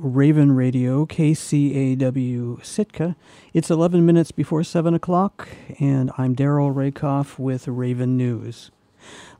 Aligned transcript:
Raven 0.00 0.52
Radio, 0.52 1.06
KCAW 1.06 2.64
Sitka. 2.64 3.16
It's 3.52 3.70
11 3.70 4.04
minutes 4.06 4.32
before 4.32 4.64
7 4.64 4.94
o'clock, 4.94 5.48
and 5.78 6.10
I'm 6.16 6.34
Daryl 6.34 6.74
Rakoff 6.74 7.38
with 7.38 7.68
Raven 7.68 8.16
News. 8.16 8.70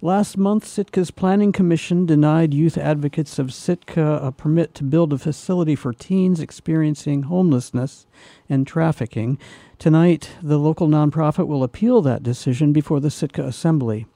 Last 0.00 0.36
month, 0.36 0.66
Sitka's 0.66 1.10
Planning 1.10 1.52
Commission 1.52 2.06
denied 2.06 2.52
youth 2.52 2.76
advocates 2.76 3.38
of 3.38 3.54
Sitka 3.54 4.18
a 4.22 4.32
permit 4.32 4.74
to 4.74 4.84
build 4.84 5.12
a 5.12 5.18
facility 5.18 5.76
for 5.76 5.92
teens 5.92 6.40
experiencing 6.40 7.23
homelessness 7.23 8.07
and 8.48 8.66
trafficking. 8.66 9.39
Tonight, 9.79 10.30
the 10.43 10.59
local 10.59 10.89
nonprofit 10.89 11.46
will 11.46 11.62
appeal 11.62 12.03
that 12.03 12.23
decision 12.23 12.73
before 12.73 13.00
the 13.00 13.11
Sitka 13.11 13.45
Assembly. 13.45 14.07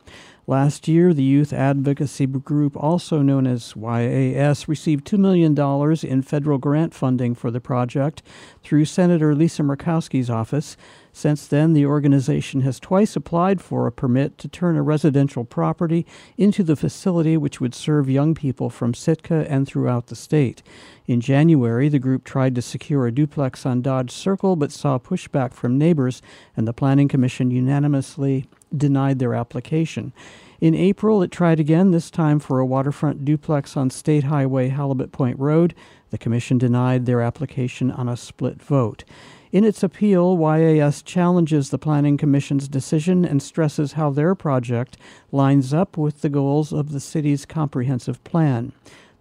Last 0.48 0.86
year, 0.86 1.12
the 1.12 1.24
youth 1.24 1.52
advocacy 1.52 2.24
group, 2.26 2.76
also 2.76 3.20
known 3.20 3.48
as 3.48 3.74
YAS, 3.74 4.68
received 4.68 5.04
$2 5.04 5.18
million 5.18 5.58
in 6.04 6.22
federal 6.22 6.58
grant 6.58 6.94
funding 6.94 7.34
for 7.34 7.50
the 7.50 7.61
project 7.61 8.22
through 8.62 8.85
Senator 8.85 9.35
Lisa 9.35 9.64
Murkowski's 9.64 10.30
office. 10.30 10.76
Since 11.12 11.48
then, 11.48 11.72
the 11.72 11.85
organization 11.85 12.61
has 12.61 12.79
twice 12.79 13.16
applied 13.16 13.61
for 13.61 13.88
a 13.88 13.93
permit 13.93 14.38
to 14.38 14.46
turn 14.46 14.76
a 14.76 14.82
residential 14.82 15.44
property 15.44 16.07
into 16.36 16.63
the 16.63 16.76
facility 16.76 17.36
which 17.36 17.60
would 17.60 17.74
serve 17.74 18.08
young 18.08 18.32
people 18.32 18.71
from 18.71 18.94
Sitka 18.94 19.50
and 19.50 19.66
throughout 19.66 20.07
the 20.07 20.14
state. 20.14 20.63
In 21.08 21.21
January, 21.21 21.88
the 21.88 21.99
group 21.99 22.22
tried 22.22 22.54
to 22.54 22.63
secure 22.63 23.07
a 23.07 23.13
duplex 23.13 23.66
on 23.66 23.82
Dodge 23.82 24.13
Circle 24.13 24.54
but 24.54 24.71
saw 24.71 24.99
pushback 24.99 25.54
from 25.54 25.76
neighbors, 25.76 26.22
and 26.57 26.68
the 26.68 26.72
Planning 26.72 27.08
Commission 27.08 27.50
unanimously 27.50 28.46
denied 28.79 29.18
their 29.18 29.35
application. 29.35 30.12
In 30.61 30.75
April, 30.75 31.22
it 31.22 31.30
tried 31.30 31.61
again, 31.61 31.90
this 31.90 32.11
time 32.11 32.39
for 32.39 32.61
a 32.61 32.66
waterfront 32.66 33.25
duplex 33.25 33.77
on 33.77 33.91
State 33.91 34.25
Highway 34.25 34.69
Halibut 34.69 35.12
Point 35.12 35.39
Road. 35.39 35.75
The 36.11 36.19
Commission 36.19 36.56
denied 36.56 37.05
their 37.05 37.20
application 37.20 37.91
on 37.91 38.08
a 38.08 38.16
split 38.16 38.62
vote. 38.62 39.05
In 39.52 39.64
its 39.64 39.83
appeal, 39.83 40.38
YAS 40.38 41.02
challenges 41.02 41.70
the 41.70 41.78
Planning 41.78 42.16
Commission's 42.16 42.69
decision 42.69 43.24
and 43.24 43.42
stresses 43.42 43.92
how 43.92 44.10
their 44.10 44.34
project 44.34 44.97
lines 45.30 45.74
up 45.74 45.97
with 45.97 46.22
the 46.22 46.28
goals 46.28 46.72
of 46.72 46.91
the 46.91 47.00
city's 47.00 47.44
comprehensive 47.44 48.22
plan. 48.24 48.72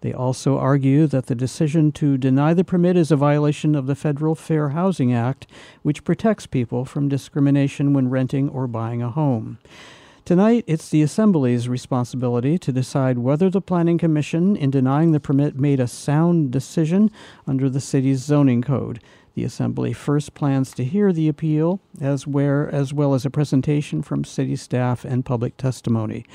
They 0.06 0.14
also 0.14 0.60
argue 0.60 1.08
that 1.08 1.26
the 1.26 1.34
decision 1.34 1.92
to 1.94 2.16
deny 2.16 2.54
the 2.54 2.64
permit 2.64 2.96
is 2.96 3.10
a 3.10 3.16
violation 3.16 3.74
of 3.74 3.88
the 3.88 3.96
Federal 3.96 4.36
Fair 4.36 4.70
Housing 4.70 5.12
Act, 5.12 5.48
which 5.82 6.04
protects 6.04 6.46
people 6.46 6.86
from 6.86 7.10
discrimination 7.10 7.92
when 7.92 8.12
renting 8.12 8.48
or 8.48 8.68
buying 8.68 9.02
a 9.02 9.10
home. 9.10 9.58
Tonight, 10.24 10.64
it's 10.68 10.90
the 10.90 11.02
Assembly's 11.02 11.68
responsibility 11.68 12.60
to 12.60 12.72
decide 12.72 13.18
whether 13.18 13.50
the 13.50 13.62
Planning 13.62 13.98
Commission, 13.98 14.56
in 14.56 14.70
denying 14.70 15.12
the 15.12 15.20
permit, 15.20 15.56
made 15.56 15.80
a 15.80 15.88
sound 15.88 16.52
decision 16.52 17.10
under 17.48 17.68
the 17.68 17.82
city's 17.82 18.20
zoning 18.20 18.62
code. 18.62 19.00
The 19.34 19.44
Assembly 19.44 19.92
first 19.92 20.36
plans 20.36 20.72
to 20.76 20.86
hear 20.86 21.12
the 21.12 21.28
appeal, 21.28 21.80
as, 22.00 22.28
where, 22.28 22.70
as 22.70 22.94
well 22.94 23.16
as 23.16 23.26
a 23.26 23.32
presentation 23.32 24.04
from 24.04 24.24
city 24.24 24.56
staff 24.56 25.04
and 25.04 25.26
public 25.26 25.58
testimony. 25.58 26.28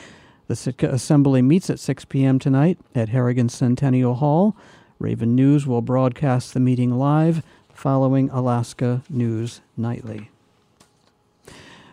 The 0.50 0.56
Sitka 0.56 0.90
Assembly 0.90 1.42
meets 1.42 1.70
at 1.70 1.78
6 1.78 2.06
p.m. 2.06 2.40
tonight 2.40 2.76
at 2.92 3.10
Harrigan 3.10 3.48
Centennial 3.48 4.16
Hall. 4.16 4.56
Raven 4.98 5.36
News 5.36 5.64
will 5.64 5.80
broadcast 5.80 6.54
the 6.54 6.58
meeting 6.58 6.98
live 6.98 7.44
following 7.72 8.28
Alaska 8.30 9.04
News 9.08 9.60
Nightly. 9.76 10.28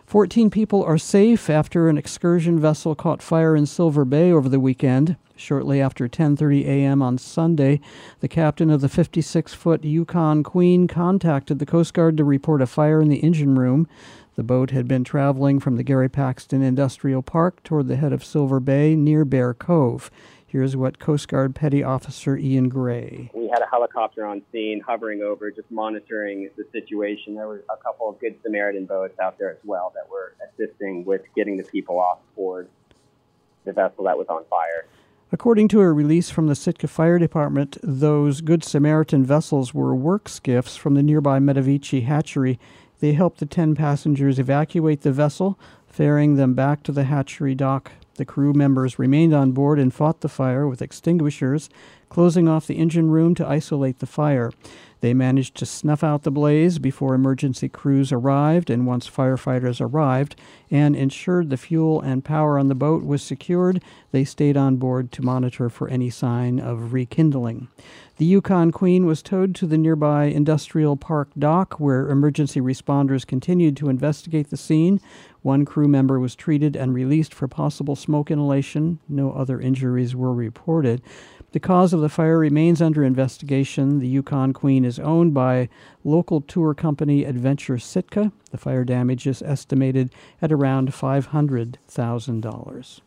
14 0.06 0.50
people 0.50 0.82
are 0.82 0.98
safe 0.98 1.48
after 1.48 1.88
an 1.88 1.96
excursion 1.96 2.58
vessel 2.58 2.96
caught 2.96 3.22
fire 3.22 3.54
in 3.54 3.64
Silver 3.64 4.04
Bay 4.04 4.32
over 4.32 4.48
the 4.48 4.58
weekend. 4.58 5.14
Shortly 5.36 5.80
after 5.80 6.08
10:30 6.08 6.64
a.m. 6.64 7.00
on 7.00 7.16
Sunday, 7.16 7.80
the 8.18 8.26
captain 8.26 8.70
of 8.70 8.80
the 8.80 8.88
56-foot 8.88 9.84
Yukon 9.84 10.42
Queen 10.42 10.88
contacted 10.88 11.60
the 11.60 11.66
Coast 11.66 11.94
Guard 11.94 12.16
to 12.16 12.24
report 12.24 12.60
a 12.60 12.66
fire 12.66 13.00
in 13.00 13.08
the 13.08 13.18
engine 13.18 13.54
room. 13.54 13.86
The 14.38 14.44
boat 14.44 14.70
had 14.70 14.86
been 14.86 15.02
traveling 15.02 15.58
from 15.58 15.74
the 15.74 15.82
Gary 15.82 16.08
Paxton 16.08 16.62
Industrial 16.62 17.22
Park 17.22 17.60
toward 17.64 17.88
the 17.88 17.96
head 17.96 18.12
of 18.12 18.24
Silver 18.24 18.60
Bay 18.60 18.94
near 18.94 19.24
Bear 19.24 19.52
Cove. 19.52 20.12
Here's 20.46 20.76
what 20.76 21.00
Coast 21.00 21.26
Guard 21.26 21.56
Petty 21.56 21.82
Officer 21.82 22.36
Ian 22.36 22.68
Gray. 22.68 23.32
We 23.34 23.48
had 23.48 23.62
a 23.62 23.66
helicopter 23.68 24.24
on 24.24 24.42
scene 24.52 24.80
hovering 24.86 25.22
over, 25.22 25.50
just 25.50 25.68
monitoring 25.72 26.50
the 26.56 26.64
situation. 26.70 27.34
There 27.34 27.48
were 27.48 27.64
a 27.68 27.76
couple 27.78 28.08
of 28.08 28.20
Good 28.20 28.36
Samaritan 28.44 28.86
boats 28.86 29.18
out 29.18 29.40
there 29.40 29.50
as 29.50 29.58
well 29.64 29.92
that 29.96 30.08
were 30.08 30.34
assisting 30.48 31.04
with 31.04 31.22
getting 31.34 31.56
the 31.56 31.64
people 31.64 31.98
off 31.98 32.20
board 32.36 32.68
the 33.64 33.72
vessel 33.72 34.04
that 34.04 34.16
was 34.16 34.28
on 34.28 34.44
fire. 34.44 34.86
According 35.32 35.66
to 35.68 35.80
a 35.80 35.92
release 35.92 36.30
from 36.30 36.46
the 36.46 36.54
Sitka 36.54 36.86
Fire 36.86 37.18
Department, 37.18 37.76
those 37.82 38.40
Good 38.40 38.62
Samaritan 38.62 39.26
vessels 39.26 39.74
were 39.74 39.96
work 39.96 40.28
skiffs 40.28 40.76
from 40.76 40.94
the 40.94 41.02
nearby 41.02 41.40
Medvejie 41.40 42.04
hatchery. 42.04 42.60
They 43.00 43.12
helped 43.12 43.38
the 43.38 43.46
10 43.46 43.74
passengers 43.74 44.38
evacuate 44.38 45.02
the 45.02 45.12
vessel, 45.12 45.58
ferrying 45.86 46.34
them 46.34 46.54
back 46.54 46.82
to 46.84 46.92
the 46.92 47.04
hatchery 47.04 47.54
dock. 47.54 47.92
The 48.16 48.24
crew 48.24 48.52
members 48.52 48.98
remained 48.98 49.32
on 49.32 49.52
board 49.52 49.78
and 49.78 49.94
fought 49.94 50.20
the 50.20 50.28
fire 50.28 50.66
with 50.66 50.82
extinguishers, 50.82 51.70
closing 52.08 52.48
off 52.48 52.66
the 52.66 52.78
engine 52.78 53.10
room 53.10 53.34
to 53.36 53.46
isolate 53.46 53.98
the 53.98 54.06
fire. 54.06 54.50
They 55.00 55.14
managed 55.14 55.54
to 55.56 55.66
snuff 55.66 56.02
out 56.02 56.24
the 56.24 56.30
blaze 56.30 56.80
before 56.80 57.14
emergency 57.14 57.68
crews 57.68 58.10
arrived, 58.10 58.68
and 58.68 58.86
once 58.86 59.08
firefighters 59.08 59.80
arrived 59.80 60.34
and 60.70 60.96
ensured 60.96 61.50
the 61.50 61.56
fuel 61.56 62.00
and 62.00 62.24
power 62.24 62.58
on 62.58 62.66
the 62.66 62.74
boat 62.74 63.04
was 63.04 63.22
secured, 63.22 63.80
they 64.10 64.24
stayed 64.24 64.56
on 64.56 64.76
board 64.76 65.12
to 65.12 65.22
monitor 65.22 65.70
for 65.70 65.88
any 65.88 66.10
sign 66.10 66.58
of 66.58 66.92
rekindling. 66.92 67.68
The 68.16 68.24
Yukon 68.24 68.72
Queen 68.72 69.06
was 69.06 69.22
towed 69.22 69.54
to 69.56 69.66
the 69.66 69.78
nearby 69.78 70.24
Industrial 70.24 70.96
Park 70.96 71.28
dock, 71.38 71.78
where 71.78 72.08
emergency 72.08 72.60
responders 72.60 73.24
continued 73.24 73.76
to 73.76 73.88
investigate 73.88 74.50
the 74.50 74.56
scene. 74.56 75.00
One 75.42 75.64
crew 75.64 75.86
member 75.86 76.18
was 76.18 76.34
treated 76.34 76.74
and 76.74 76.92
released 76.92 77.32
for 77.32 77.46
possible 77.46 77.94
smoke 77.94 78.32
inhalation. 78.32 78.98
No 79.08 79.30
other 79.30 79.60
injuries 79.60 80.16
were 80.16 80.34
reported. 80.34 81.00
The 81.52 81.60
cause 81.60 81.94
of 81.94 82.00
the 82.00 82.10
fire 82.10 82.38
remains 82.38 82.82
under 82.82 83.02
investigation. 83.02 84.00
The 84.00 84.08
Yukon 84.08 84.52
Queen 84.52 84.84
is 84.84 84.98
owned 84.98 85.32
by 85.32 85.70
local 86.04 86.42
tour 86.42 86.74
company 86.74 87.24
Adventure 87.24 87.78
Sitka. 87.78 88.32
The 88.50 88.58
fire 88.58 88.84
damage 88.84 89.26
is 89.26 89.40
estimated 89.40 90.12
at 90.42 90.52
around 90.52 90.92
$500,000. 90.92 93.00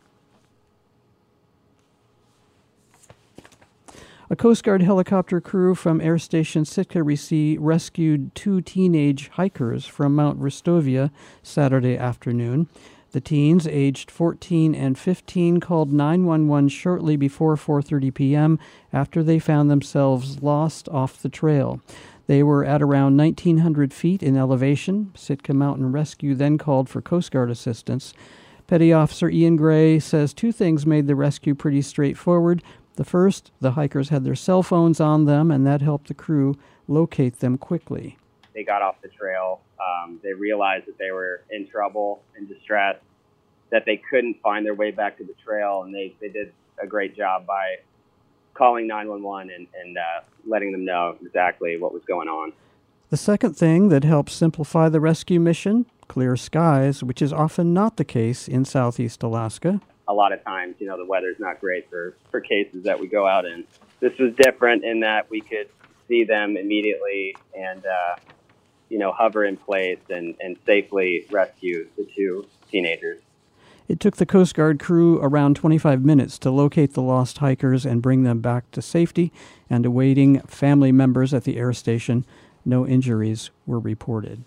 A 4.31 4.35
Coast 4.35 4.63
Guard 4.63 4.81
helicopter 4.81 5.41
crew 5.41 5.75
from 5.75 6.01
Air 6.01 6.17
Station 6.17 6.63
Sitka 6.63 7.03
rescued 7.03 8.33
two 8.33 8.61
teenage 8.61 9.27
hikers 9.27 9.85
from 9.85 10.15
Mount 10.15 10.39
Verstovia 10.39 11.11
Saturday 11.43 11.97
afternoon. 11.97 12.69
The 13.11 13.21
teens, 13.21 13.67
aged 13.67 14.09
14 14.09 14.73
and 14.73 14.97
15, 14.97 15.59
called 15.59 15.91
911 15.91 16.69
shortly 16.69 17.17
before 17.17 17.57
4:30 17.57 18.13
p.m. 18.13 18.59
after 18.93 19.21
they 19.21 19.37
found 19.37 19.69
themselves 19.69 20.41
lost 20.41 20.87
off 20.89 21.21
the 21.21 21.27
trail. 21.27 21.81
They 22.27 22.41
were 22.41 22.63
at 22.63 22.81
around 22.81 23.17
1900 23.17 23.93
feet 23.93 24.23
in 24.23 24.37
elevation. 24.37 25.11
Sitka 25.13 25.53
Mountain 25.53 25.91
Rescue 25.91 26.35
then 26.35 26.57
called 26.57 26.87
for 26.87 27.01
Coast 27.01 27.31
Guard 27.31 27.51
assistance. 27.51 28.13
Petty 28.67 28.93
Officer 28.93 29.29
Ian 29.29 29.57
Gray 29.57 29.99
says 29.99 30.33
two 30.33 30.53
things 30.53 30.85
made 30.85 31.07
the 31.07 31.15
rescue 31.15 31.53
pretty 31.53 31.81
straightforward. 31.81 32.63
The 32.95 33.03
first, 33.03 33.51
the 33.59 33.71
hikers 33.71 34.07
had 34.07 34.23
their 34.23 34.35
cell 34.35 34.63
phones 34.63 35.01
on 35.01 35.25
them, 35.25 35.51
and 35.51 35.67
that 35.67 35.81
helped 35.81 36.07
the 36.07 36.13
crew 36.13 36.55
locate 36.87 37.39
them 37.39 37.57
quickly. 37.57 38.17
They 38.53 38.63
got 38.63 38.81
off 38.81 39.01
the 39.01 39.09
trail. 39.09 39.61
Um, 39.79 40.19
they 40.23 40.33
realized 40.33 40.87
that 40.87 40.97
they 40.97 41.11
were 41.11 41.41
in 41.49 41.67
trouble 41.67 42.21
and 42.35 42.47
distress, 42.47 42.97
that 43.69 43.85
they 43.85 44.01
couldn't 44.09 44.41
find 44.41 44.65
their 44.65 44.75
way 44.75 44.91
back 44.91 45.17
to 45.17 45.23
the 45.23 45.35
trail, 45.43 45.83
and 45.83 45.93
they, 45.93 46.15
they 46.19 46.29
did 46.29 46.53
a 46.81 46.87
great 46.87 47.15
job 47.15 47.45
by 47.45 47.77
calling 48.53 48.87
911 48.87 49.51
and, 49.53 49.67
and 49.79 49.97
uh, 49.97 50.21
letting 50.45 50.71
them 50.71 50.83
know 50.83 51.15
exactly 51.21 51.77
what 51.77 51.93
was 51.93 52.03
going 52.03 52.27
on. 52.27 52.53
The 53.09 53.17
second 53.17 53.55
thing 53.55 53.89
that 53.89 54.03
helps 54.03 54.33
simplify 54.33 54.89
the 54.89 54.99
rescue 54.99 55.39
mission 55.39 55.85
clear 56.07 56.35
skies, 56.35 57.01
which 57.01 57.21
is 57.21 57.31
often 57.31 57.73
not 57.73 57.95
the 57.95 58.03
case 58.03 58.49
in 58.49 58.65
southeast 58.65 59.23
Alaska 59.23 59.79
a 60.11 60.13
lot 60.13 60.33
of 60.33 60.43
times, 60.43 60.75
you 60.79 60.87
know, 60.87 60.97
the 60.97 61.05
weather's 61.05 61.39
not 61.39 61.61
great 61.61 61.89
for, 61.89 62.15
for 62.29 62.41
cases 62.41 62.83
that 62.83 62.99
we 62.99 63.07
go 63.07 63.25
out 63.25 63.45
in. 63.45 63.63
This 64.01 64.11
was 64.19 64.33
different 64.35 64.83
in 64.83 64.99
that 64.99 65.29
we 65.29 65.39
could 65.39 65.69
see 66.07 66.25
them 66.25 66.57
immediately 66.57 67.35
and, 67.57 67.85
uh, 67.85 68.15
you 68.91 68.99
know, 68.99 69.13
hover 69.13 69.45
in 69.45 69.55
place 69.55 69.99
and, 70.09 70.35
and 70.41 70.57
safely 70.65 71.25
rescue 71.31 71.87
the 71.97 72.05
two 72.13 72.45
teenagers. 72.69 73.21
It 73.87 73.99
took 73.99 74.17
the 74.17 74.25
Coast 74.25 74.53
Guard 74.53 74.79
crew 74.79 75.19
around 75.21 75.55
25 75.55 76.03
minutes 76.03 76.37
to 76.39 76.51
locate 76.51 76.93
the 76.93 77.01
lost 77.01 77.37
hikers 77.37 77.85
and 77.85 78.01
bring 78.01 78.23
them 78.23 78.41
back 78.41 78.69
to 78.71 78.81
safety 78.81 79.31
and 79.69 79.85
awaiting 79.85 80.41
family 80.41 80.91
members 80.91 81.33
at 81.33 81.45
the 81.45 81.57
air 81.57 81.71
station. 81.71 82.25
No 82.65 82.85
injuries 82.85 83.49
were 83.65 83.79
reported. 83.79 84.43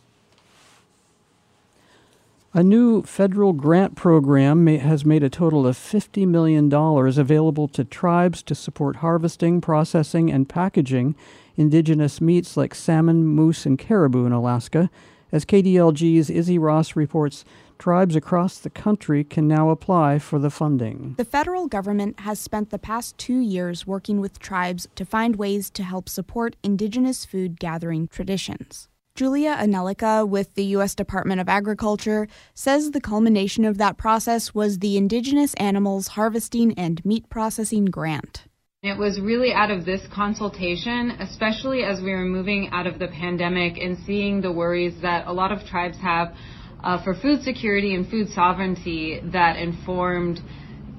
A 2.53 2.63
new 2.63 3.03
federal 3.03 3.53
grant 3.53 3.97
program 3.97 4.63
may, 4.63 4.77
has 4.77 5.05
made 5.05 5.25
a 5.25 5.31
total 5.31 5.67
of 5.67 5.77
$50 5.77 6.27
million 6.29 6.73
available 6.73 7.67
to 7.69 7.83
tribes 7.83 8.43
to 8.45 8.55
support 8.55 8.97
harvesting, 8.97 9.61
processing, 9.61 10.31
and 10.31 10.49
packaging 10.49 11.17
indigenous 11.57 12.21
meats 12.21 12.57
like 12.57 12.75
salmon, 12.75 13.27
moose, 13.27 13.67
and 13.67 13.79
caribou 13.79 14.27
in 14.27 14.33
Alaska. 14.33 14.91
As 15.33 15.45
KDLG's 15.45 16.31
Izzy 16.31 16.59
Ross 16.59 16.95
reports, 16.95 17.45
tribes 17.79 18.15
across 18.15 18.59
the 18.59 18.71
country 18.71 19.25
can 19.25 19.49
now 19.49 19.71
apply 19.71 20.19
for 20.19 20.39
the 20.39 20.51
funding. 20.51 21.15
The 21.17 21.25
federal 21.25 21.67
government 21.67 22.21
has 22.21 22.39
spent 22.39 22.71
the 22.71 22.79
past 22.79 23.19
two 23.19 23.41
years 23.41 23.87
working 23.87 24.21
with 24.21 24.39
tribes 24.39 24.87
to 24.95 25.05
find 25.05 25.37
ways 25.37 25.71
to 25.71 25.83
help 25.83 26.09
support 26.09 26.57
indigenous 26.63 27.25
food 27.25 27.59
gathering 27.59 28.09
traditions. 28.09 28.89
Julia 29.17 29.55
Anelica 29.55 30.27
with 30.27 30.55
the 30.55 30.65
U.S. 30.77 30.95
Department 30.95 31.41
of 31.41 31.49
Agriculture 31.49 32.27
says 32.53 32.91
the 32.91 33.01
culmination 33.01 33.65
of 33.65 33.79
that 33.79 33.97
process 33.97 34.55
was 34.55 34.81
the 34.81 34.97
Indigenous 34.97 35.55
Animals 35.55 36.09
Harvesting 36.09 36.75
and 36.77 37.05
Meat 37.05 37.29
Processing 37.29 37.85
Grant. 37.85 38.45
It 38.85 38.99
was 38.99 39.19
really 39.19 39.51
out 39.55 39.71
of 39.71 39.87
this 39.87 40.03
consultation, 40.15 41.13
especially 41.13 41.85
as 41.85 42.03
we 42.03 42.11
were 42.11 42.27
moving 42.27 42.69
out 42.71 42.87
of 42.87 42.99
the 42.99 43.09
pandemic 43.09 43.79
and 43.79 43.97
seeing 44.05 44.43
the 44.43 44.53
worries 44.53 44.93
that 45.01 45.27
a 45.27 45.33
lot 45.33 45.53
of 45.53 45.67
tribes 45.67 45.97
have 46.03 46.37
uh, 46.83 47.03
for 47.03 47.15
food 47.15 47.41
security 47.41 47.95
and 47.95 48.07
food 48.07 48.29
sovereignty, 48.29 49.23
that 49.33 49.57
informed 49.57 50.43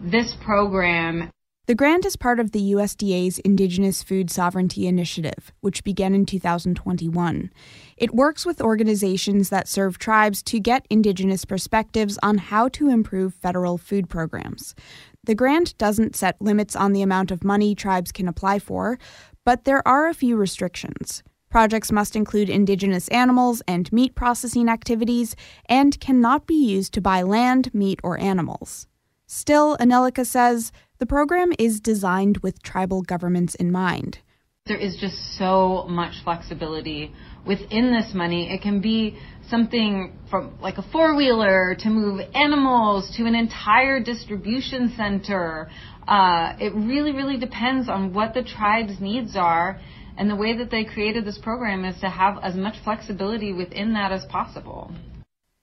this 0.01 0.35
program 0.43 1.29
the 1.67 1.73
grant 1.73 2.05
is 2.05 2.15
part 2.15 2.39
of 2.39 2.51
the 2.51 2.73
USDA's 2.73 3.39
Indigenous 3.39 4.03
Food 4.03 4.29
Sovereignty 4.29 4.85
Initiative, 4.85 5.51
which 5.61 5.83
began 5.83 6.13
in 6.13 6.27
2021. 6.27 7.49
It 7.97 8.13
works 8.13 8.45
with 8.45 8.61
organizations 8.61 9.49
that 9.49 9.67
serve 9.67 9.97
tribes 9.97 10.43
to 10.43 10.59
get 10.59 10.85
Indigenous 10.91 11.43
perspectives 11.43 12.19
on 12.21 12.37
how 12.37 12.67
to 12.69 12.89
improve 12.89 13.33
federal 13.33 13.79
food 13.79 14.09
programs. 14.09 14.75
The 15.25 15.35
grant 15.35 15.75
doesn't 15.79 16.15
set 16.15 16.39
limits 16.39 16.75
on 16.75 16.93
the 16.93 17.01
amount 17.01 17.31
of 17.31 17.43
money 17.43 17.73
tribes 17.73 18.11
can 18.11 18.27
apply 18.27 18.59
for, 18.59 18.99
but 19.43 19.63
there 19.63 19.85
are 19.87 20.07
a 20.07 20.13
few 20.13 20.35
restrictions. 20.37 21.23
Projects 21.49 21.91
must 21.91 22.15
include 22.15 22.49
indigenous 22.49 23.07
animals 23.07 23.63
and 23.67 23.91
meat 23.91 24.13
processing 24.13 24.69
activities 24.69 25.35
and 25.67 25.99
cannot 25.99 26.45
be 26.45 26.53
used 26.53 26.93
to 26.93 27.01
buy 27.01 27.23
land, 27.23 27.73
meat, 27.73 27.99
or 28.03 28.19
animals. 28.19 28.87
Still, 29.25 29.77
Anelica 29.77 30.25
says 30.25 30.71
the 30.99 31.07
program 31.07 31.53
is 31.57 31.79
designed 31.79 32.37
with 32.39 32.61
tribal 32.61 33.01
governments 33.01 33.55
in 33.55 33.71
mind. 33.71 34.19
There 34.67 34.77
is 34.77 34.95
just 34.97 35.37
so 35.37 35.85
much 35.89 36.23
flexibility 36.23 37.13
within 37.45 37.91
this 37.91 38.13
money. 38.13 38.51
It 38.51 38.61
can 38.61 38.81
be 38.81 39.17
something 39.49 40.17
from 40.29 40.57
like 40.59 40.77
a 40.77 40.81
four 40.91 41.15
wheeler 41.15 41.75
to 41.79 41.89
move 41.89 42.21
animals 42.33 43.15
to 43.17 43.25
an 43.25 43.35
entire 43.35 43.99
distribution 43.99 44.93
center. 44.97 45.69
Uh, 46.07 46.53
it 46.59 46.73
really, 46.73 47.11
really 47.11 47.37
depends 47.37 47.89
on 47.89 48.13
what 48.13 48.33
the 48.33 48.43
tribe's 48.43 48.99
needs 48.99 49.35
are. 49.35 49.79
And 50.17 50.29
the 50.29 50.35
way 50.35 50.57
that 50.57 50.71
they 50.71 50.85
created 50.85 51.25
this 51.25 51.37
program 51.37 51.83
is 51.83 51.99
to 51.99 52.09
have 52.09 52.39
as 52.41 52.55
much 52.55 52.75
flexibility 52.83 53.51
within 53.51 53.93
that 53.93 54.11
as 54.11 54.25
possible. 54.25 54.91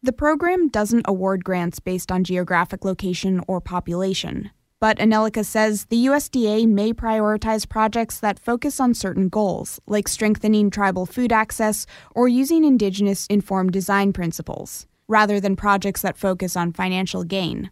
The 0.03 0.13
program 0.13 0.69
doesn't 0.69 1.07
award 1.09 1.45
grants 1.45 1.79
based 1.79 2.11
on 2.11 2.25
geographic 2.25 2.85
location 2.85 3.41
or 3.47 3.61
population. 3.61 4.51
But 4.83 4.99
Anelica 4.99 5.45
says 5.45 5.85
the 5.85 6.07
USDA 6.07 6.67
may 6.67 6.93
prioritize 6.93 7.69
projects 7.69 8.19
that 8.19 8.41
focus 8.41 8.81
on 8.81 8.95
certain 8.95 9.29
goals, 9.29 9.81
like 9.87 10.09
strengthening 10.09 10.71
tribal 10.71 11.07
food 11.07 11.31
access 11.31 11.87
or 12.17 12.27
using 12.27 12.65
indigenous 12.65 13.29
informed 13.29 13.71
design 13.71 14.13
principles, 14.13 14.89
rather 15.07 15.39
than 15.39 15.55
projects 15.55 16.03
that 16.03 16.19
focus 16.19 16.57
on 16.57 16.73
financial 16.73 17.23
gain. 17.23 17.71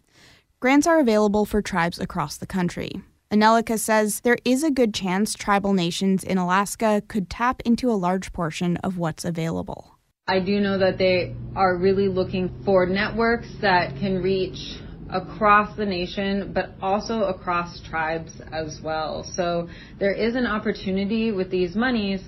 Grants 0.61 0.87
are 0.87 1.01
available 1.01 1.43
for 1.43 1.61
tribes 1.61 1.99
across 1.99 2.37
the 2.37 2.47
country. 2.47 3.01
Anelica 3.29 3.77
says 3.77 4.21
there 4.21 4.37
is 4.45 4.63
a 4.63 4.71
good 4.71 4.93
chance 4.93 5.33
tribal 5.33 5.73
nations 5.73 6.23
in 6.23 6.37
Alaska 6.37 7.03
could 7.09 7.29
tap 7.29 7.61
into 7.65 7.91
a 7.91 7.99
large 8.07 8.31
portion 8.31 8.77
of 8.77 8.97
what's 8.97 9.25
available. 9.25 9.97
I 10.29 10.39
do 10.39 10.61
know 10.61 10.77
that 10.77 10.97
they 10.97 11.35
are 11.57 11.75
really 11.75 12.07
looking 12.07 12.63
for 12.63 12.85
networks 12.85 13.49
that 13.59 13.97
can 13.97 14.21
reach 14.21 14.77
across 15.11 15.75
the 15.75 15.85
nation, 15.85 16.51
but 16.53 16.71
also 16.81 17.23
across 17.23 17.79
tribes 17.89 18.33
as 18.51 18.79
well. 18.83 19.23
So 19.23 19.69
there 19.99 20.13
is 20.13 20.35
an 20.35 20.47
opportunity 20.47 21.31
with 21.31 21.49
these 21.49 21.75
monies 21.75 22.21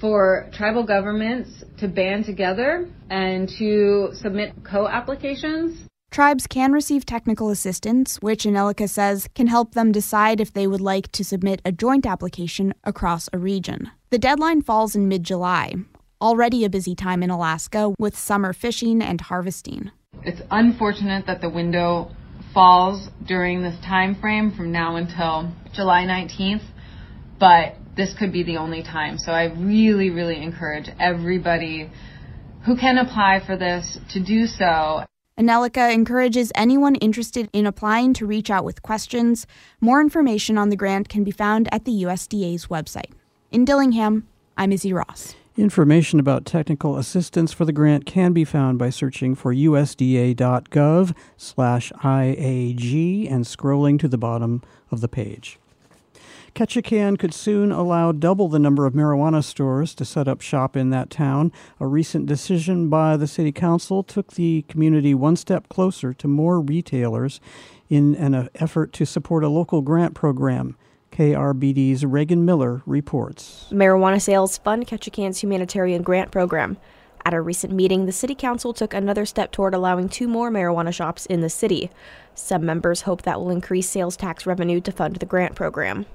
for 0.00 0.50
tribal 0.52 0.84
governments 0.84 1.64
to 1.78 1.88
band 1.88 2.24
together 2.24 2.88
and 3.10 3.48
to 3.58 4.10
submit 4.12 4.52
co-applications. 4.64 5.88
Tribes 6.10 6.46
can 6.46 6.72
receive 6.72 7.04
technical 7.04 7.50
assistance, 7.50 8.16
which 8.20 8.44
Anelica 8.44 8.88
says 8.88 9.28
can 9.34 9.46
help 9.46 9.74
them 9.74 9.92
decide 9.92 10.40
if 10.40 10.52
they 10.52 10.66
would 10.66 10.80
like 10.80 11.12
to 11.12 11.24
submit 11.24 11.60
a 11.64 11.72
joint 11.72 12.06
application 12.06 12.72
across 12.84 13.28
a 13.32 13.38
region. 13.38 13.90
The 14.10 14.18
deadline 14.18 14.62
falls 14.62 14.96
in 14.96 15.06
mid 15.06 15.22
July, 15.22 15.74
already 16.20 16.64
a 16.64 16.70
busy 16.70 16.94
time 16.94 17.22
in 17.22 17.30
Alaska 17.30 17.92
with 17.98 18.16
summer 18.16 18.52
fishing 18.52 19.02
and 19.02 19.20
harvesting. 19.20 19.90
It's 20.28 20.42
unfortunate 20.50 21.24
that 21.26 21.40
the 21.40 21.48
window 21.48 22.10
falls 22.52 23.08
during 23.26 23.62
this 23.62 23.80
time 23.82 24.14
frame 24.14 24.52
from 24.54 24.70
now 24.70 24.96
until 24.96 25.50
July 25.72 26.02
19th, 26.02 26.60
but 27.40 27.76
this 27.96 28.12
could 28.18 28.30
be 28.30 28.42
the 28.42 28.58
only 28.58 28.82
time. 28.82 29.16
So 29.16 29.32
I 29.32 29.44
really, 29.44 30.10
really 30.10 30.42
encourage 30.42 30.90
everybody 31.00 31.90
who 32.66 32.76
can 32.76 32.98
apply 32.98 33.40
for 33.46 33.56
this 33.56 33.96
to 34.10 34.22
do 34.22 34.44
so. 34.44 35.06
Anelica 35.38 35.94
encourages 35.94 36.52
anyone 36.54 36.96
interested 36.96 37.48
in 37.54 37.64
applying 37.64 38.12
to 38.12 38.26
reach 38.26 38.50
out 38.50 38.66
with 38.66 38.82
questions. 38.82 39.46
More 39.80 40.02
information 40.02 40.58
on 40.58 40.68
the 40.68 40.76
grant 40.76 41.08
can 41.08 41.24
be 41.24 41.30
found 41.30 41.70
at 41.72 41.86
the 41.86 42.02
USDA's 42.02 42.66
website. 42.66 43.12
In 43.50 43.64
Dillingham, 43.64 44.28
I'm 44.58 44.72
Izzy 44.72 44.92
Ross. 44.92 45.36
Information 45.58 46.20
about 46.20 46.44
technical 46.44 46.96
assistance 46.96 47.52
for 47.52 47.64
the 47.64 47.72
grant 47.72 48.06
can 48.06 48.32
be 48.32 48.44
found 48.44 48.78
by 48.78 48.90
searching 48.90 49.34
for 49.34 49.52
usda.gov 49.52 51.16
slash 51.36 51.92
IAG 51.94 53.28
and 53.28 53.44
scrolling 53.44 53.98
to 53.98 54.06
the 54.06 54.16
bottom 54.16 54.62
of 54.92 55.00
the 55.00 55.08
page. 55.08 55.58
Ketchikan 56.54 57.18
could 57.18 57.34
soon 57.34 57.72
allow 57.72 58.12
double 58.12 58.48
the 58.48 58.60
number 58.60 58.86
of 58.86 58.94
marijuana 58.94 59.42
stores 59.42 59.96
to 59.96 60.04
set 60.04 60.28
up 60.28 60.40
shop 60.40 60.76
in 60.76 60.90
that 60.90 61.10
town. 61.10 61.50
A 61.80 61.88
recent 61.88 62.26
decision 62.26 62.88
by 62.88 63.16
the 63.16 63.26
City 63.26 63.50
Council 63.50 64.04
took 64.04 64.34
the 64.34 64.64
community 64.68 65.12
one 65.12 65.34
step 65.34 65.68
closer 65.68 66.14
to 66.14 66.28
more 66.28 66.60
retailers 66.60 67.40
in 67.88 68.14
an 68.14 68.48
effort 68.54 68.92
to 68.92 69.04
support 69.04 69.42
a 69.42 69.48
local 69.48 69.82
grant 69.82 70.14
program. 70.14 70.76
KRBD's 71.18 72.06
Reagan 72.06 72.44
Miller 72.44 72.80
reports. 72.86 73.66
Marijuana 73.72 74.22
sales 74.22 74.56
fund 74.56 74.86
Ketchikan's 74.86 75.42
humanitarian 75.42 76.02
grant 76.02 76.30
program. 76.30 76.76
At 77.24 77.34
a 77.34 77.40
recent 77.40 77.72
meeting, 77.72 78.06
the 78.06 78.12
City 78.12 78.36
Council 78.36 78.72
took 78.72 78.94
another 78.94 79.26
step 79.26 79.50
toward 79.50 79.74
allowing 79.74 80.08
two 80.08 80.28
more 80.28 80.48
marijuana 80.48 80.94
shops 80.94 81.26
in 81.26 81.40
the 81.40 81.50
city. 81.50 81.90
Some 82.36 82.64
members 82.64 83.00
hope 83.00 83.22
that 83.22 83.40
will 83.40 83.50
increase 83.50 83.88
sales 83.88 84.16
tax 84.16 84.46
revenue 84.46 84.80
to 84.80 84.92
fund 84.92 85.16
the 85.16 85.26
grant 85.26 85.56
program. 85.56 86.06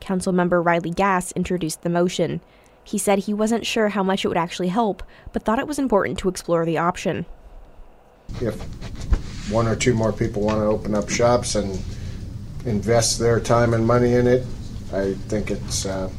Councilmember 0.00 0.64
Riley 0.66 0.90
Gass 0.90 1.30
introduced 1.36 1.82
the 1.82 1.88
motion. 1.88 2.40
He 2.82 2.98
said 2.98 3.20
he 3.20 3.32
wasn't 3.32 3.66
sure 3.66 3.90
how 3.90 4.02
much 4.02 4.24
it 4.24 4.28
would 4.28 4.36
actually 4.36 4.70
help, 4.70 5.04
but 5.32 5.44
thought 5.44 5.60
it 5.60 5.68
was 5.68 5.78
important 5.78 6.18
to 6.18 6.28
explore 6.28 6.66
the 6.66 6.78
option. 6.78 7.24
If 8.40 8.60
one 9.48 9.68
or 9.68 9.76
two 9.76 9.94
more 9.94 10.12
people 10.12 10.42
want 10.42 10.58
to 10.58 10.64
open 10.64 10.92
up 10.96 11.08
shops 11.08 11.54
and 11.54 11.80
invest 12.64 13.18
their 13.18 13.40
time 13.40 13.74
and 13.74 13.86
money 13.86 14.14
in 14.14 14.26
it, 14.26 14.46
I 14.92 15.14
think 15.14 15.50
it's 15.50 15.86
uh, 15.86 16.10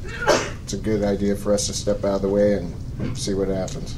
it's 0.64 0.74
a 0.74 0.78
good 0.78 1.04
idea 1.04 1.36
for 1.36 1.54
us 1.54 1.68
to 1.68 1.74
step 1.74 2.04
out 2.04 2.16
of 2.16 2.22
the 2.22 2.30
way 2.30 2.54
and 2.54 3.18
see 3.18 3.34
what 3.34 3.50
happens. 3.50 3.96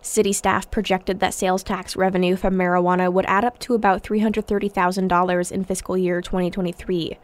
City 0.00 0.32
staff 0.32 0.70
projected 0.70 1.20
that 1.20 1.34
sales 1.34 1.62
tax 1.62 1.96
revenue 1.96 2.36
from 2.36 2.54
marijuana 2.54 3.12
would 3.12 3.26
add 3.26 3.44
up 3.44 3.58
to 3.58 3.74
about 3.74 4.04
$330,000 4.04 5.52
in 5.52 5.64
fiscal 5.64 5.98
year 5.98 6.20
2023. 6.20 7.18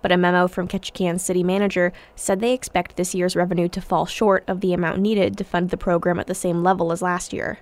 But 0.00 0.12
a 0.12 0.16
memo 0.16 0.46
from 0.46 0.68
Ketchikan 0.68 1.18
city 1.18 1.42
manager 1.42 1.92
said 2.14 2.40
they 2.40 2.54
expect 2.54 2.96
this 2.96 3.14
year's 3.14 3.34
revenue 3.34 3.68
to 3.68 3.80
fall 3.80 4.06
short 4.06 4.44
of 4.46 4.60
the 4.60 4.72
amount 4.72 5.00
needed 5.00 5.36
to 5.36 5.44
fund 5.44 5.70
the 5.70 5.76
program 5.76 6.20
at 6.20 6.28
the 6.28 6.34
same 6.34 6.62
level 6.62 6.92
as 6.92 7.02
last 7.02 7.32
year. 7.32 7.58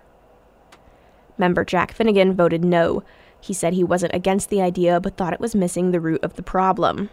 Member 1.39 1.65
Jack 1.65 1.93
Finnegan 1.93 2.35
voted 2.35 2.63
no, 2.63 3.03
he 3.47 3.55
said 3.55 3.73
he 3.73 3.85
wasn't 3.85 4.15
against 4.15 4.51
the 4.51 4.61
idea, 4.61 5.01
but 5.01 5.17
thought 5.17 5.33
it 5.33 5.41
was 5.41 5.55
missing 5.55 5.93
the 5.93 6.01
root 6.01 6.23
of 6.25 6.35
the 6.35 6.43
problem. 6.43 7.11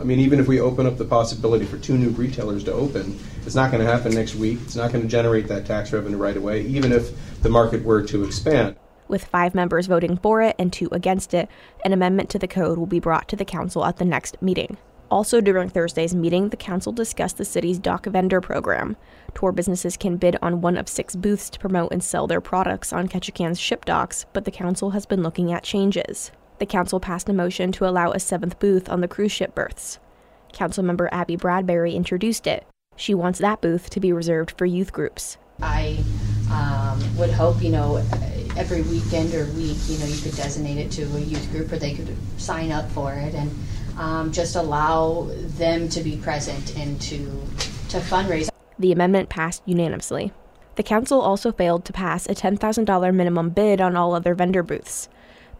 I 0.00 0.04
mean, 0.04 0.18
even 0.20 0.40
if 0.40 0.48
we 0.48 0.60
open 0.60 0.86
up 0.86 0.98
the 0.98 1.04
possibility 1.04 1.64
for 1.64 1.78
two 1.78 1.96
new 1.96 2.10
retailers 2.10 2.64
to 2.64 2.72
open, 2.72 3.18
it's 3.44 3.54
not 3.54 3.70
going 3.70 3.84
to 3.84 3.90
happen 3.90 4.12
next 4.12 4.34
week. 4.34 4.58
It's 4.62 4.76
not 4.76 4.92
going 4.92 5.02
to 5.02 5.08
generate 5.08 5.48
that 5.48 5.66
tax 5.66 5.92
revenue 5.92 6.16
right 6.16 6.36
away, 6.36 6.62
even 6.62 6.92
if 6.92 7.42
the 7.42 7.48
market 7.48 7.84
were 7.84 8.02
to 8.02 8.24
expand. 8.24 8.76
With 9.06 9.24
five 9.24 9.54
members 9.54 9.86
voting 9.86 10.16
for 10.16 10.42
it 10.42 10.56
and 10.58 10.72
two 10.72 10.88
against 10.92 11.32
it, 11.32 11.48
an 11.84 11.92
amendment 11.92 12.28
to 12.30 12.38
the 12.38 12.48
code 12.48 12.76
will 12.76 12.86
be 12.86 13.00
brought 13.00 13.28
to 13.28 13.36
the 13.36 13.44
council 13.44 13.84
at 13.84 13.96
the 13.96 14.04
next 14.04 14.40
meeting. 14.42 14.76
Also, 15.10 15.40
during 15.40 15.70
Thursday's 15.70 16.14
meeting, 16.14 16.50
the 16.50 16.56
council 16.56 16.92
discussed 16.92 17.38
the 17.38 17.44
city's 17.44 17.78
dock 17.78 18.04
vendor 18.06 18.40
program. 18.40 18.96
Tour 19.34 19.52
businesses 19.52 19.96
can 19.96 20.18
bid 20.18 20.36
on 20.42 20.60
one 20.60 20.76
of 20.76 20.88
six 20.88 21.16
booths 21.16 21.48
to 21.50 21.58
promote 21.58 21.92
and 21.92 22.04
sell 22.04 22.26
their 22.26 22.42
products 22.42 22.92
on 22.92 23.08
Ketchikan's 23.08 23.58
ship 23.58 23.86
docks, 23.86 24.26
but 24.34 24.44
the 24.44 24.50
council 24.50 24.90
has 24.90 25.06
been 25.06 25.22
looking 25.22 25.50
at 25.52 25.62
changes. 25.62 26.30
The 26.58 26.66
council 26.66 27.00
passed 27.00 27.28
a 27.28 27.32
motion 27.32 27.72
to 27.72 27.86
allow 27.86 28.10
a 28.10 28.20
seventh 28.20 28.58
booth 28.58 28.88
on 28.88 29.00
the 29.00 29.08
cruise 29.08 29.32
ship 29.32 29.54
berths. 29.54 29.98
Councilmember 30.52 31.08
Abby 31.10 31.36
Bradbury 31.36 31.94
introduced 31.94 32.46
it. 32.46 32.66
She 32.96 33.14
wants 33.14 33.38
that 33.38 33.60
booth 33.60 33.90
to 33.90 34.00
be 34.00 34.12
reserved 34.12 34.50
for 34.58 34.66
youth 34.66 34.92
groups. 34.92 35.38
I 35.62 36.04
um, 36.50 37.16
would 37.16 37.30
hope, 37.30 37.62
you 37.62 37.70
know, 37.70 37.96
every 38.56 38.82
weekend 38.82 39.34
or 39.34 39.44
week, 39.52 39.76
you 39.86 39.98
know, 39.98 40.06
you 40.06 40.20
could 40.20 40.34
designate 40.34 40.78
it 40.78 40.90
to 40.92 41.02
a 41.16 41.20
youth 41.20 41.50
group 41.52 41.70
or 41.70 41.78
they 41.78 41.94
could 41.94 42.16
sign 42.38 42.72
up 42.72 42.90
for 42.90 43.12
it 43.12 43.34
and 43.34 43.50
um, 43.98 44.32
just 44.32 44.56
allow 44.56 45.28
them 45.32 45.88
to 45.90 46.00
be 46.00 46.16
present 46.16 46.76
and 46.76 47.00
to, 47.02 47.18
to 47.90 47.98
fundraise. 47.98 48.48
The 48.78 48.92
amendment 48.92 49.28
passed 49.28 49.62
unanimously. 49.66 50.32
The 50.76 50.82
council 50.84 51.20
also 51.20 51.50
failed 51.50 51.84
to 51.86 51.92
pass 51.92 52.26
a 52.26 52.34
$10,000 52.34 53.14
minimum 53.14 53.50
bid 53.50 53.80
on 53.80 53.96
all 53.96 54.14
other 54.14 54.34
vendor 54.34 54.62
booths. 54.62 55.08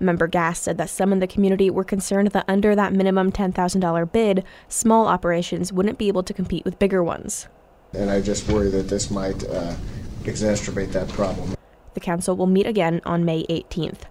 Member 0.00 0.28
Gass 0.28 0.60
said 0.60 0.78
that 0.78 0.90
some 0.90 1.12
in 1.12 1.18
the 1.18 1.26
community 1.26 1.70
were 1.70 1.82
concerned 1.82 2.28
that 2.28 2.44
under 2.46 2.76
that 2.76 2.92
minimum 2.92 3.32
$10,000 3.32 4.12
bid, 4.12 4.44
small 4.68 5.08
operations 5.08 5.72
wouldn't 5.72 5.98
be 5.98 6.06
able 6.06 6.22
to 6.22 6.32
compete 6.32 6.64
with 6.64 6.78
bigger 6.78 7.02
ones. 7.02 7.48
And 7.92 8.08
I 8.08 8.20
just 8.20 8.48
worry 8.48 8.70
that 8.70 8.88
this 8.88 9.10
might 9.10 9.42
uh, 9.48 9.74
exacerbate 10.22 10.92
that 10.92 11.08
problem. 11.08 11.56
The 11.94 12.00
council 12.00 12.36
will 12.36 12.46
meet 12.46 12.66
again 12.66 13.00
on 13.04 13.24
May 13.24 13.44
18th. 13.46 14.02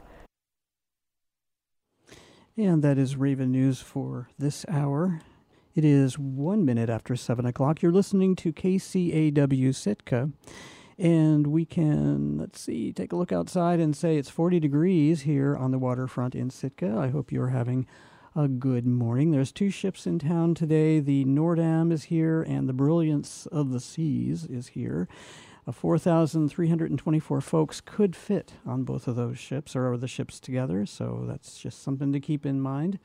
And 2.60 2.82
that 2.82 2.98
is 2.98 3.16
Raven 3.16 3.52
News 3.52 3.82
for 3.82 4.30
this 4.40 4.66
hour. 4.68 5.22
It 5.76 5.86
is 5.86 6.18
one 6.18 6.66
minute 6.66 6.90
after 6.90 7.16
7 7.16 7.46
o'clock. 7.46 7.84
You're 7.84 7.92
listening 7.92 8.36
to 8.38 8.52
KCAW 8.52 9.76
Sitka. 9.76 10.32
And 10.98 11.46
we 11.46 11.66
can, 11.66 12.40
let's 12.40 12.60
see, 12.60 12.92
take 12.92 13.12
a 13.12 13.16
look 13.16 13.32
outside 13.32 13.80
and 13.80 13.96
say 13.96 14.18
it's 14.18 14.32
40 14.32 14.60
degrees 14.60 15.22
here 15.22 15.56
on 15.56 15.70
the 15.70 15.78
waterfront 15.78 16.34
in 16.34 16.50
Sitka. 16.50 16.98
I 16.98 17.10
hope 17.10 17.32
you're 17.32 17.50
having 17.50 17.86
a 18.36 18.48
good 18.48 18.88
morning. 18.88 19.30
There's 19.30 19.52
two 19.52 19.70
ships 19.70 20.08
in 20.08 20.18
town 20.18 20.56
today. 20.56 21.00
The 21.00 21.26
Noordam 21.26 21.92
is 21.92 22.06
here, 22.06 22.42
and 22.42 22.68
the 22.68 22.74
Brilliance 22.74 23.46
of 23.52 23.70
the 23.70 23.80
Seas 23.80 24.46
is 24.46 24.70
here. 24.70 25.08
Uh, 25.68 25.72
4,324 25.74 27.42
folks 27.42 27.82
could 27.82 28.16
fit 28.16 28.54
on 28.66 28.84
both 28.84 29.08
of 29.08 29.18
those 29.18 29.38
ships 29.38 29.76
or 29.76 29.98
the 29.98 30.08
ships 30.08 30.40
together, 30.40 30.86
so 30.86 31.26
that's 31.28 31.60
just 31.60 31.84
something 31.84 32.14
to 32.14 32.20
keep 32.22 32.46
in 32.46 32.62
mind. 32.62 33.00